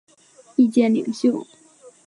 [0.55, 1.45] 意见领袖。